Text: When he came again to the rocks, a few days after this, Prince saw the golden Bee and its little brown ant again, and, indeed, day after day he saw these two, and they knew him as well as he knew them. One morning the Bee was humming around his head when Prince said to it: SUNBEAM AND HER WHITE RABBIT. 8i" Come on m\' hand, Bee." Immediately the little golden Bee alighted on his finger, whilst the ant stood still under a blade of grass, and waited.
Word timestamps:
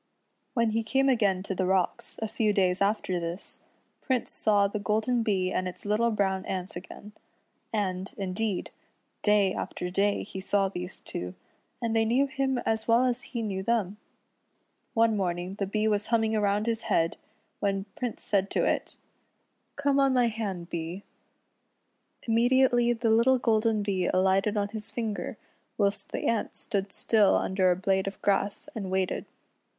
When 0.55 0.71
he 0.71 0.81
came 0.81 1.09
again 1.09 1.43
to 1.43 1.53
the 1.53 1.67
rocks, 1.67 2.17
a 2.23 2.27
few 2.27 2.53
days 2.53 2.81
after 2.81 3.19
this, 3.19 3.61
Prince 4.01 4.31
saw 4.31 4.67
the 4.67 4.79
golden 4.79 5.21
Bee 5.21 5.51
and 5.53 5.67
its 5.67 5.85
little 5.85 6.09
brown 6.09 6.43
ant 6.47 6.75
again, 6.75 7.11
and, 7.71 8.11
indeed, 8.17 8.71
day 9.21 9.53
after 9.53 9.91
day 9.91 10.23
he 10.23 10.39
saw 10.39 10.69
these 10.69 10.99
two, 11.01 11.35
and 11.83 11.95
they 11.95 12.03
knew 12.03 12.25
him 12.25 12.57
as 12.65 12.87
well 12.87 13.05
as 13.05 13.21
he 13.37 13.43
knew 13.43 13.61
them. 13.61 13.97
One 14.95 15.15
morning 15.15 15.53
the 15.59 15.67
Bee 15.67 15.87
was 15.87 16.07
humming 16.07 16.35
around 16.35 16.65
his 16.65 16.81
head 16.89 17.15
when 17.59 17.85
Prince 17.95 18.23
said 18.23 18.49
to 18.49 18.63
it: 18.63 18.97
SUNBEAM 18.97 18.97
AND 18.97 18.97
HER 18.97 19.01
WHITE 19.03 19.37
RABBIT. 19.37 19.75
8i" 19.75 19.75
Come 19.85 19.99
on 19.99 20.17
m\' 20.17 20.29
hand, 20.31 20.69
Bee." 20.71 21.03
Immediately 22.23 22.93
the 22.93 23.11
little 23.11 23.37
golden 23.37 23.83
Bee 23.83 24.07
alighted 24.11 24.57
on 24.57 24.69
his 24.69 24.89
finger, 24.89 25.37
whilst 25.77 26.09
the 26.11 26.25
ant 26.25 26.55
stood 26.55 26.91
still 26.91 27.35
under 27.35 27.69
a 27.69 27.75
blade 27.75 28.07
of 28.07 28.19
grass, 28.23 28.67
and 28.73 28.89
waited. 28.89 29.25